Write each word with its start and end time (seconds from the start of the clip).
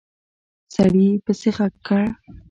سړي 0.73 1.07
پسې 1.25 1.49
غږ 1.55 1.73
کړ! 1.87 2.03